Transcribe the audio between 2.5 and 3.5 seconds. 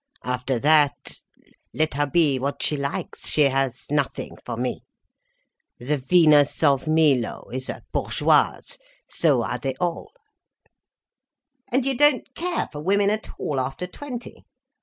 she likes, she